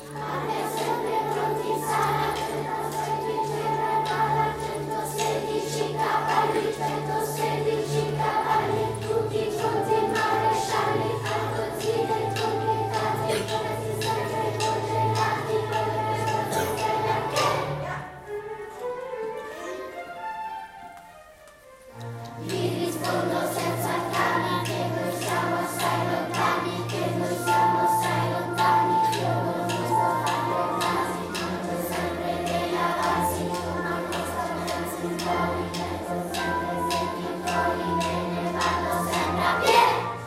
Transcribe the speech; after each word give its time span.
Amen. 0.00 0.37